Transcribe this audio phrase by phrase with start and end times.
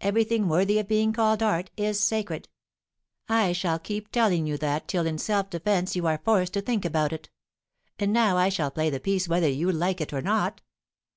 [0.00, 2.48] Everything worthy of being called art is sacred.
[3.28, 6.84] I shall keep telling you that till in self defence you are forced to think
[6.84, 7.30] about it.
[7.96, 10.60] And now I shall play the piece whether you like it or not."